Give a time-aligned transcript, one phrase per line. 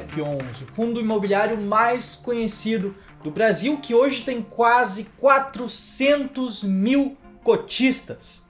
[0.00, 8.44] MXRF11, o fundo imobiliário mais conhecido do Brasil, que hoje tem quase 400 mil cotistas.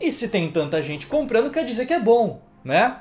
[0.00, 3.00] E se tem tanta gente comprando, quer dizer que é bom, né?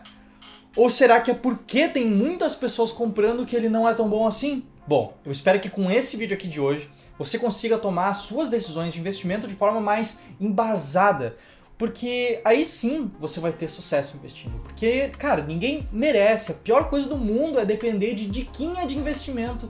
[0.75, 4.27] Ou será que é porque tem muitas pessoas comprando que ele não é tão bom
[4.27, 4.64] assim?
[4.88, 8.48] Bom, eu espero que com esse vídeo aqui de hoje você consiga tomar as suas
[8.48, 11.36] decisões de investimento de forma mais embasada.
[11.77, 14.58] Porque aí sim você vai ter sucesso investindo.
[14.63, 16.52] Porque, cara, ninguém merece.
[16.52, 19.70] A pior coisa do mundo é depender de diquinha de investimento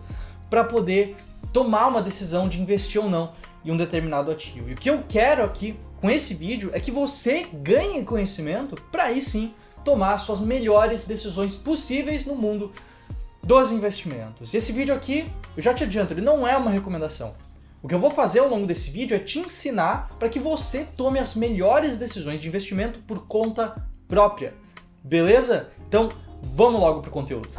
[0.50, 1.18] para poder
[1.52, 3.34] tomar uma decisão de investir ou não
[3.64, 4.70] em um determinado ativo.
[4.70, 9.06] E o que eu quero aqui com esse vídeo é que você ganhe conhecimento para
[9.06, 12.72] aí sim tomar suas melhores decisões possíveis no mundo
[13.44, 14.54] dos investimentos.
[14.54, 17.34] Esse vídeo aqui, eu já te adianto, ele não é uma recomendação.
[17.82, 20.84] O que eu vou fazer ao longo desse vídeo é te ensinar para que você
[20.98, 23.76] tome as melhores decisões de investimento por conta
[24.08, 24.56] própria.
[25.04, 25.70] Beleza?
[25.88, 26.10] Então,
[26.56, 27.50] vamos logo pro conteúdo.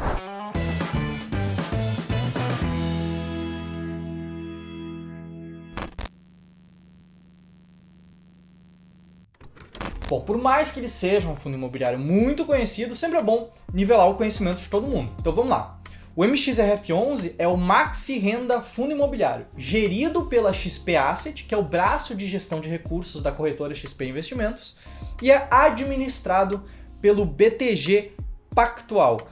[10.09, 14.09] Bom, por mais que ele seja um fundo imobiliário muito conhecido, sempre é bom nivelar
[14.09, 15.13] o conhecimento de todo mundo.
[15.19, 15.78] Então vamos lá.
[16.19, 21.63] O MXRF11 é o Maxi Renda Fundo Imobiliário, gerido pela XP Asset, que é o
[21.63, 24.75] braço de gestão de recursos da corretora XP Investimentos,
[25.21, 26.65] e é administrado
[27.01, 28.11] pelo BTG
[28.53, 29.29] Pactual.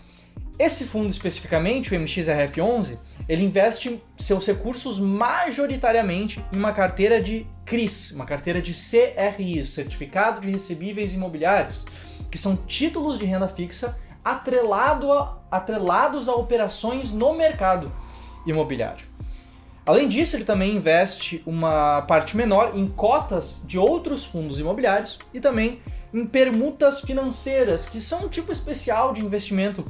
[0.57, 8.11] Esse fundo especificamente, o MXRF11, ele investe seus recursos majoritariamente em uma carteira de CRIs,
[8.11, 11.85] uma carteira de CRIs, Certificado de Recebíveis Imobiliários,
[12.31, 13.99] que são títulos de renda fixa
[14.31, 17.91] atrelado a, atrelados a operações no mercado
[18.45, 19.05] imobiliário.
[19.85, 25.39] Além disso, ele também investe uma parte menor em cotas de outros fundos imobiliários e
[25.39, 25.81] também
[26.13, 29.85] em permutas financeiras, que são um tipo especial de investimento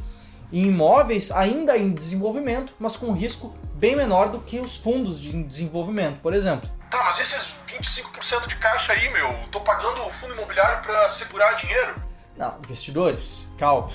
[0.53, 5.43] em imóveis ainda em desenvolvimento, mas com risco bem menor do que os fundos de
[5.43, 6.69] desenvolvimento, por exemplo.
[6.89, 11.53] Tá, mas esses 25% de caixa aí, meu, tô pagando o fundo imobiliário para segurar
[11.53, 12.06] dinheiro.
[12.37, 13.91] Não, investidores, calma.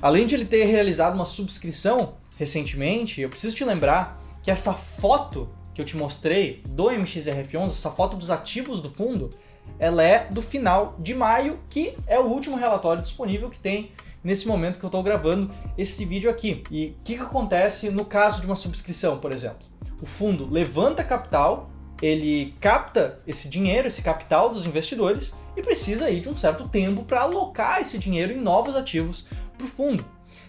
[0.00, 5.48] Além de ele ter realizado uma subscrição recentemente, eu preciso te lembrar que essa foto
[5.74, 9.30] que eu te mostrei do MXRF11, essa foto dos ativos do fundo,
[9.78, 14.46] ela é do final de maio, que é o último relatório disponível que tem nesse
[14.46, 16.62] momento que eu estou gravando esse vídeo aqui.
[16.70, 19.66] E o que, que acontece no caso de uma subscrição, por exemplo?
[20.02, 21.70] O fundo levanta capital,
[22.02, 27.04] ele capta esse dinheiro, esse capital dos investidores e precisa aí de um certo tempo
[27.04, 29.26] para alocar esse dinheiro em novos ativos
[29.56, 30.04] para o fundo.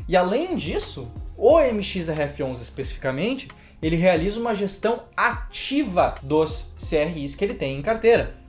[0.07, 3.47] E além disso, o MXRF11 especificamente,
[3.81, 8.43] ele realiza uma gestão ativa dos CRIs que ele tem em carteira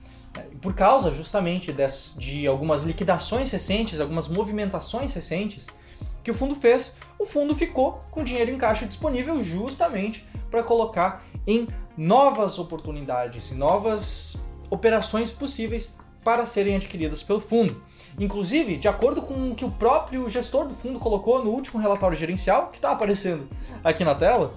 [0.61, 1.73] por causa justamente
[2.17, 5.67] de algumas liquidações recentes, algumas movimentações recentes
[6.23, 11.23] que o fundo fez, o fundo ficou com dinheiro em caixa disponível justamente para colocar
[11.45, 11.67] em
[11.97, 14.35] novas oportunidades e novas
[14.69, 17.83] operações possíveis para serem adquiridas pelo fundo.
[18.19, 22.17] Inclusive, de acordo com o que o próprio gestor do fundo colocou no último relatório
[22.17, 23.47] gerencial, que está aparecendo
[23.83, 24.53] aqui na tela,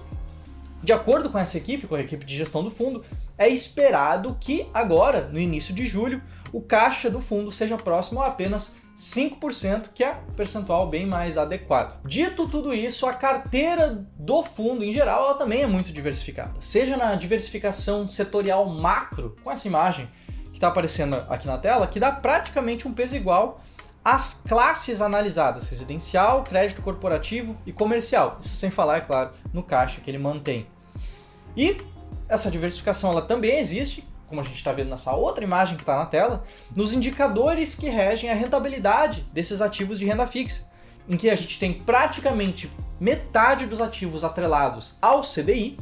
[0.81, 3.03] de acordo com essa equipe, com a equipe de gestão do fundo,
[3.37, 6.21] é esperado que agora, no início de julho,
[6.51, 11.37] o caixa do fundo seja próximo a apenas 5%, que é um percentual bem mais
[11.37, 11.97] adequado.
[12.03, 16.97] Dito tudo isso, a carteira do fundo em geral ela também é muito diversificada, seja
[16.97, 20.09] na diversificação setorial macro, com essa imagem
[20.49, 23.61] que está aparecendo aqui na tela, que dá praticamente um peso igual
[24.03, 28.37] às classes analisadas: residencial, crédito corporativo e comercial.
[28.41, 30.67] Isso sem falar, é claro, no caixa que ele mantém.
[31.55, 31.77] E
[32.27, 35.97] essa diversificação ela também existe, como a gente está vendo nessa outra imagem que está
[35.97, 36.43] na tela,
[36.75, 40.69] nos indicadores que regem a rentabilidade desses ativos de renda fixa,
[41.07, 45.75] em que a gente tem praticamente metade dos ativos atrelados ao CDI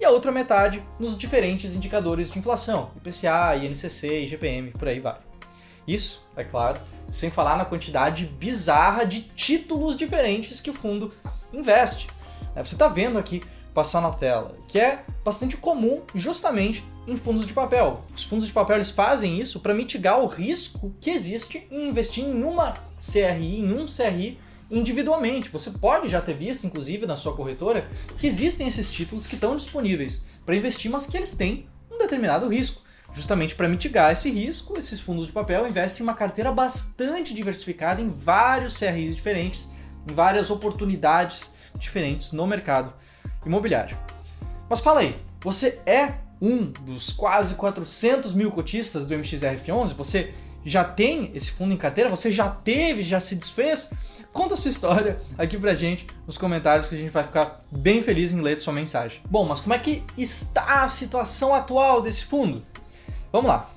[0.00, 5.18] e a outra metade nos diferentes indicadores de inflação, IPCA, INCC, IGPM, por aí vai.
[5.86, 6.80] Isso, é claro,
[7.10, 11.12] sem falar na quantidade bizarra de títulos diferentes que o fundo
[11.52, 12.06] investe.
[12.56, 13.42] Você está vendo aqui
[13.74, 18.02] passar na tela, que é bastante comum justamente em fundos de papel.
[18.14, 22.24] Os fundos de papel eles fazem isso para mitigar o risco que existe em investir
[22.24, 24.38] em uma CRI, em um CRI
[24.70, 25.48] individualmente.
[25.48, 27.88] Você pode já ter visto, inclusive, na sua corretora,
[28.18, 32.48] que existem esses títulos que estão disponíveis para investir, mas que eles têm um determinado
[32.48, 32.82] risco.
[33.14, 38.00] Justamente para mitigar esse risco, esses fundos de papel investem em uma carteira bastante diversificada
[38.00, 39.68] em vários CRIs diferentes,
[40.08, 42.94] em várias oportunidades diferentes no mercado
[43.44, 43.96] imobiliário.
[44.68, 49.94] Mas fala aí, você é um dos quase 400 mil cotistas do MXRF11?
[49.94, 50.34] Você
[50.64, 52.10] já tem esse fundo em carteira?
[52.10, 53.92] Você já teve, já se desfez?
[54.32, 58.02] Conta a sua história aqui pra gente nos comentários que a gente vai ficar bem
[58.02, 59.20] feliz em ler sua mensagem.
[59.28, 62.64] Bom, mas como é que está a situação atual desse fundo?
[63.30, 63.70] Vamos lá.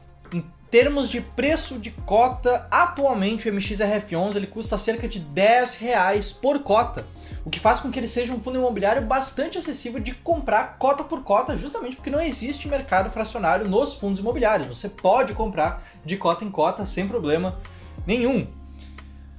[0.69, 6.59] Termos de preço de cota, atualmente o MXRF11 ele custa cerca de 10 reais por
[6.59, 7.05] cota,
[7.45, 11.03] o que faz com que ele seja um fundo imobiliário bastante acessível de comprar cota
[11.03, 14.67] por cota, justamente porque não existe mercado fracionário nos fundos imobiliários.
[14.67, 17.57] Você pode comprar de cota em cota sem problema
[18.05, 18.47] nenhum.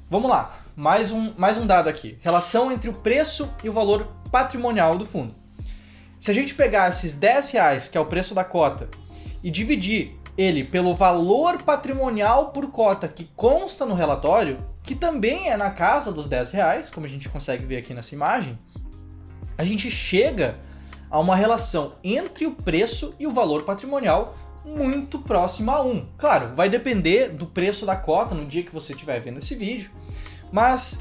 [0.08, 4.12] Vamos lá mais um, mais um dado aqui: relação entre o preço e o valor
[4.30, 5.34] patrimonial do fundo.
[6.20, 8.88] Se a gente pegar esses 10 reais, que é o preço da cota,
[9.42, 15.56] e dividir ele pelo valor patrimonial por cota que consta no relatório, que também é
[15.56, 18.58] na casa dos 10 reais, como a gente consegue ver aqui nessa imagem,
[19.56, 20.58] a gente chega
[21.10, 26.06] a uma relação entre o preço e o valor patrimonial muito próxima a 1.
[26.18, 29.90] Claro, vai depender do preço da cota no dia que você estiver vendo esse vídeo,
[30.52, 31.00] mas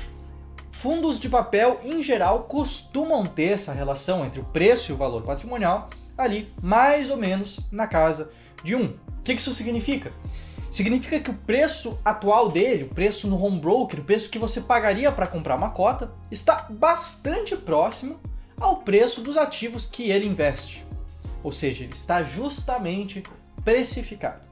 [0.71, 5.23] fundos de papel em geral costumam ter essa relação entre o preço e o valor
[5.23, 8.31] patrimonial ali mais ou menos na casa
[8.63, 9.04] de 1.
[9.25, 10.13] O que isso significa?
[10.69, 14.61] Significa que o preço atual dele, o preço no home broker, o preço que você
[14.61, 18.19] pagaria para comprar uma cota, está bastante próximo
[18.61, 20.85] ao preço dos ativos que ele investe.
[21.41, 23.23] Ou seja, ele está justamente
[23.63, 24.45] precificado.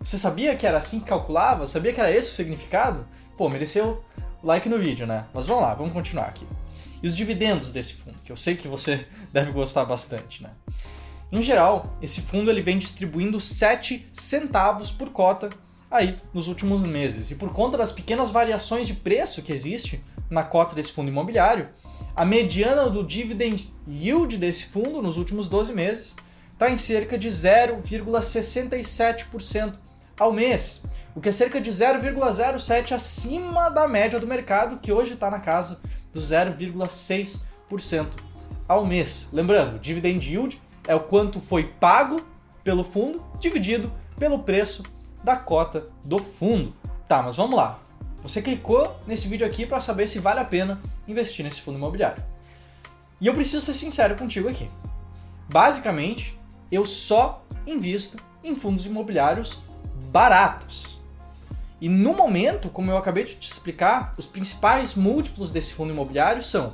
[0.00, 1.64] Você sabia que era assim que calculava?
[1.64, 3.06] Sabia que era esse o significado?
[3.36, 4.02] Pô, mereceu
[4.42, 5.26] like no vídeo, né?
[5.32, 6.44] Mas vamos lá, vamos continuar aqui.
[7.00, 10.50] E os dividendos desse fundo, que eu sei que você deve gostar bastante, né?
[11.30, 15.50] Em geral, esse fundo ele vem distribuindo 7 centavos por cota
[15.90, 17.30] aí nos últimos meses.
[17.30, 21.66] E por conta das pequenas variações de preço que existe na cota desse fundo imobiliário,
[22.16, 26.16] a mediana do dividend yield desse fundo nos últimos 12 meses
[26.52, 29.74] está em cerca de 0,67%
[30.18, 30.82] ao mês,
[31.14, 35.38] o que é cerca de 0,07 acima da média do mercado, que hoje está na
[35.38, 35.80] casa
[36.12, 38.06] do 0,6%
[38.66, 39.28] ao mês.
[39.32, 42.20] Lembrando, dividend yield é o quanto foi pago
[42.64, 44.82] pelo fundo dividido pelo preço
[45.22, 46.74] da cota do fundo.
[47.06, 47.78] Tá, mas vamos lá.
[48.22, 52.24] Você clicou nesse vídeo aqui para saber se vale a pena investir nesse fundo imobiliário.
[53.20, 54.66] E eu preciso ser sincero contigo aqui.
[55.48, 56.38] Basicamente,
[56.72, 59.60] eu só invisto em fundos imobiliários
[60.10, 60.98] baratos.
[61.80, 66.42] E no momento, como eu acabei de te explicar, os principais múltiplos desse fundo imobiliário
[66.42, 66.72] são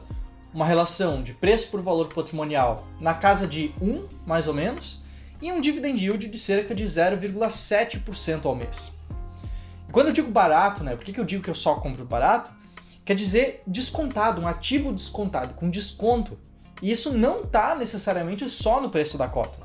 [0.55, 5.03] uma relação de preço por valor patrimonial na casa de 1, mais ou menos,
[5.43, 8.93] e um dividend yield de cerca de 0,7% ao mês.
[9.89, 12.05] E quando eu digo barato, né, por que, que eu digo que eu só compro
[12.05, 12.53] barato?
[13.05, 16.39] Quer dizer descontado, um ativo descontado, com desconto.
[16.81, 19.59] E isso não está necessariamente só no preço da cota.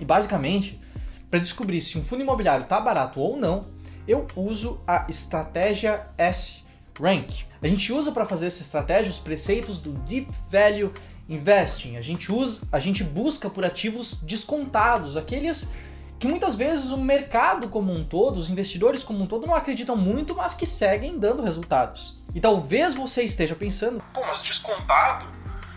[0.00, 0.80] E basicamente,
[1.28, 3.60] para descobrir se um fundo imobiliário está barato ou não,
[4.06, 6.65] eu uso a estratégia S
[7.00, 7.44] Rank.
[7.62, 10.92] A gente usa para fazer essa estratégia os preceitos do Deep Value
[11.28, 11.96] Investing.
[11.96, 15.72] A gente usa, a gente busca por ativos descontados, aqueles
[16.18, 19.96] que muitas vezes o mercado como um todo, os investidores como um todo não acreditam
[19.96, 22.22] muito, mas que seguem dando resultados.
[22.34, 25.26] E talvez você esteja pensando, pô, mas descontado?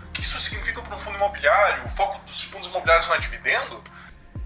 [0.09, 1.85] O que isso significa para um fundo imobiliário?
[1.85, 3.81] O foco dos fundos imobiliários não é dividendo?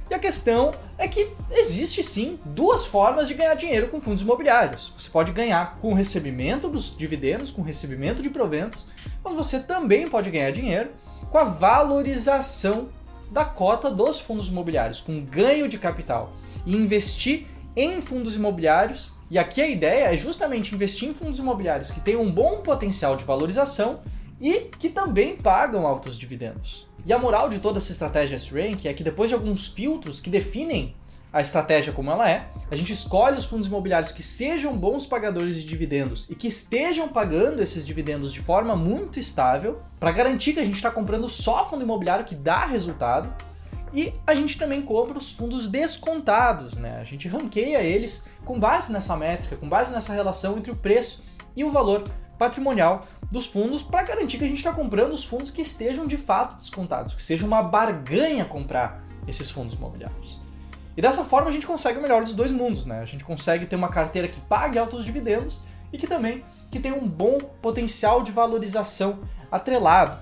[0.10, 4.94] E a questão é que existe sim duas formas de ganhar dinheiro com fundos imobiliários.
[4.98, 8.88] Você pode ganhar com o recebimento dos dividendos, com o recebimento de proventos,
[9.24, 10.90] mas você também pode ganhar dinheiro
[11.32, 12.90] com a valorização
[13.32, 16.34] da cota dos fundos imobiliários, com ganho de capital
[16.66, 19.14] e investir em fundos imobiliários.
[19.32, 23.16] E aqui a ideia é justamente investir em fundos imobiliários que têm um bom potencial
[23.16, 24.02] de valorização
[24.40, 26.88] e que também pagam altos dividendos.
[27.06, 30.30] E a moral de toda essa estratégia S-Rank é que depois de alguns filtros que
[30.30, 30.96] definem
[31.34, 35.56] a estratégia como ela é, a gente escolhe os fundos imobiliários que sejam bons pagadores
[35.56, 40.60] de dividendos e que estejam pagando esses dividendos de forma muito estável, para garantir que
[40.60, 43.34] a gente está comprando só fundo imobiliário que dá resultado.
[43.92, 47.00] E a gente também compra os fundos descontados, né?
[47.00, 51.24] A gente ranqueia eles com base nessa métrica, com base nessa relação entre o preço
[51.56, 52.04] e o valor
[52.44, 56.18] patrimonial dos fundos para garantir que a gente está comprando os fundos que estejam de
[56.18, 60.42] fato descontados, que seja uma barganha comprar esses fundos imobiliários.
[60.96, 63.00] E dessa forma a gente consegue o melhor dos dois mundos, né?
[63.00, 66.96] A gente consegue ter uma carteira que pague altos dividendos e que também que tenha
[66.96, 69.22] um bom potencial de valorização
[69.52, 70.20] atrelado.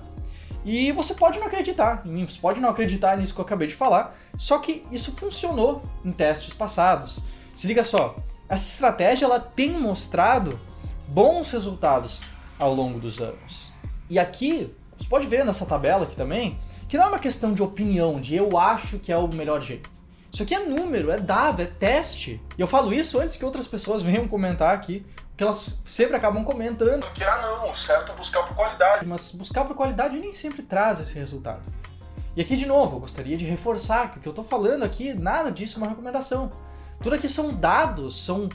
[0.64, 3.68] E você pode não acreditar em mim, você pode não acreditar nisso que eu acabei
[3.68, 7.24] de falar, só que isso funcionou em testes passados.
[7.56, 8.16] Se liga só,
[8.48, 10.60] essa estratégia ela tem mostrado
[11.08, 12.22] bons resultados
[12.60, 13.72] ao longo dos anos.
[14.10, 17.64] E aqui, você pode ver nessa tabela aqui também, que não é uma questão de
[17.64, 19.90] opinião, de eu acho que é o melhor jeito.
[20.32, 22.42] Isso aqui é número, é dado, é teste.
[22.58, 26.44] E eu falo isso antes que outras pessoas venham comentar aqui, porque elas sempre acabam
[26.44, 27.10] comentando.
[27.14, 29.06] Que, ah não, o certo é buscar por qualidade.
[29.06, 31.62] Mas buscar por qualidade nem sempre traz esse resultado.
[32.36, 35.14] E aqui, de novo, eu gostaria de reforçar que o que eu estou falando aqui,
[35.14, 36.50] nada disso é uma recomendação.
[37.02, 38.48] Tudo aqui são dados, são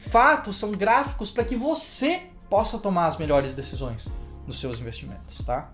[0.00, 4.08] fatos, são gráficos para que você possa tomar as melhores decisões
[4.46, 5.70] nos seus investimentos, tá?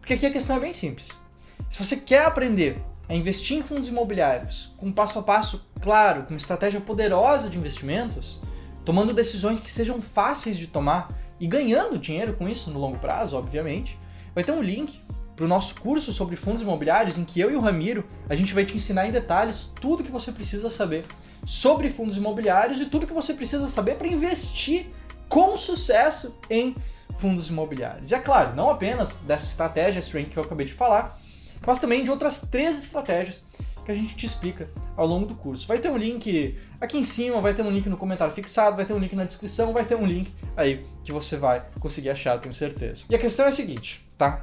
[0.00, 1.20] Porque aqui a questão é bem simples.
[1.68, 6.24] Se você quer aprender a investir em fundos imobiliários com um passo a passo claro,
[6.24, 8.40] com uma estratégia poderosa de investimentos,
[8.84, 11.08] tomando decisões que sejam fáceis de tomar
[11.38, 13.98] e ganhando dinheiro com isso no longo prazo, obviamente,
[14.34, 15.00] vai ter um link
[15.40, 18.52] para o nosso curso sobre fundos imobiliários em que eu e o Ramiro a gente
[18.52, 21.06] vai te ensinar em detalhes tudo que você precisa saber
[21.46, 24.88] sobre fundos imobiliários e tudo que você precisa saber para investir
[25.30, 26.74] com sucesso em
[27.18, 28.10] fundos imobiliários.
[28.10, 31.18] E é claro, não apenas dessa estratégia S-Rank que eu acabei de falar,
[31.66, 33.42] mas também de outras três estratégias
[33.82, 35.66] que a gente te explica ao longo do curso.
[35.66, 38.84] Vai ter um link aqui em cima, vai ter um link no comentário fixado, vai
[38.84, 42.38] ter um link na descrição, vai ter um link aí que você vai conseguir achar,
[42.38, 43.04] tenho certeza.
[43.08, 44.42] E a questão é a seguinte, tá?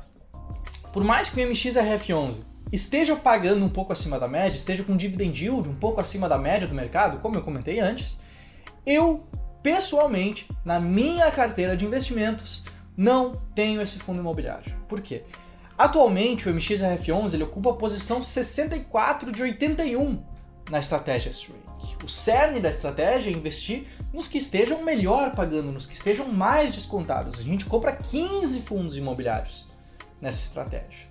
[0.98, 2.40] Por mais que o MXRF11
[2.74, 6.40] esteja pagando um pouco acima da média, esteja com dividend yield um pouco acima da
[6.40, 8.20] média do mercado, como eu comentei antes,
[8.84, 9.24] eu
[9.62, 12.66] pessoalmente, na minha carteira de investimentos,
[12.98, 14.76] não tenho esse fundo imobiliário.
[14.90, 15.22] Por quê?
[15.78, 20.20] Atualmente o MXRF11 ele ocupa a posição 64 de 81
[20.72, 22.04] na estratégia S-Rank.
[22.04, 26.74] O cerne da estratégia é investir nos que estejam melhor pagando, nos que estejam mais
[26.74, 27.40] descontados.
[27.40, 29.77] A gente compra 15 fundos imobiliários
[30.22, 31.08] nessa estratégia.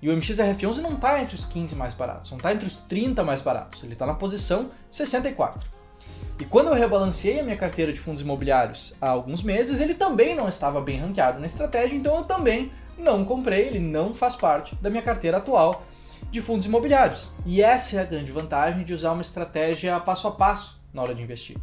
[0.00, 3.24] E o MXRF11 não está entre os 15 mais baratos, não está entre os 30
[3.24, 5.66] mais baratos, ele está na posição 64.
[6.38, 10.34] E quando eu rebalanceei a minha carteira de fundos imobiliários há alguns meses, ele também
[10.34, 14.74] não estava bem ranqueado na estratégia, então eu também não comprei, ele não faz parte
[14.76, 15.84] da minha carteira atual
[16.30, 17.32] de fundos imobiliários.
[17.46, 21.14] E essa é a grande vantagem de usar uma estratégia passo a passo na hora
[21.14, 21.56] de investir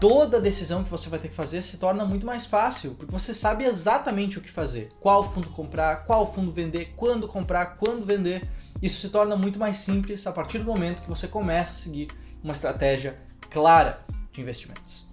[0.00, 3.32] toda decisão que você vai ter que fazer se torna muito mais fácil, porque você
[3.32, 8.46] sabe exatamente o que fazer, qual fundo comprar, qual fundo vender, quando comprar, quando vender.
[8.82, 12.08] Isso se torna muito mais simples a partir do momento que você começa a seguir
[12.42, 13.18] uma estratégia
[13.50, 15.06] clara de investimentos.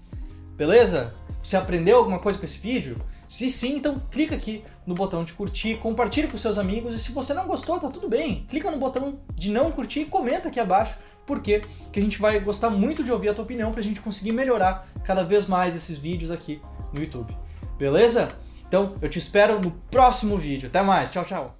[0.56, 1.14] Beleza?
[1.42, 2.96] Você aprendeu alguma coisa com esse vídeo?
[3.28, 7.12] Se sim, então clica aqui no botão de curtir, compartilhe com seus amigos e se
[7.12, 8.46] você não gostou, tá tudo bem.
[8.50, 11.62] Clica no botão de não curtir e comenta aqui abaixo porque
[11.92, 14.32] que a gente vai gostar muito de ouvir a tua opinião para a gente conseguir
[14.32, 16.62] melhorar cada vez mais esses vídeos aqui
[16.92, 17.36] no YouTube.
[17.78, 18.30] Beleza?
[18.68, 20.68] Então eu te espero no próximo vídeo.
[20.68, 21.60] Até mais, tchau, tchau!